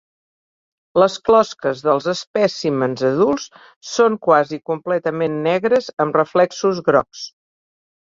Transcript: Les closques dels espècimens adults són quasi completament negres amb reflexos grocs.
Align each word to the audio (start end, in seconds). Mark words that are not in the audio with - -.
Les 1.03 1.17
closques 1.29 1.83
dels 1.89 2.07
espècimens 2.13 3.05
adults 3.11 3.47
són 3.93 4.19
quasi 4.27 4.61
completament 4.73 5.41
negres 5.49 5.95
amb 6.07 6.23
reflexos 6.25 6.87
grocs. 6.93 7.33